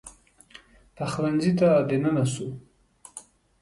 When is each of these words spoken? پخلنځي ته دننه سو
پخلنځي 0.95 1.51
ته 1.59 1.69
دننه 1.89 2.23
سو 2.33 2.45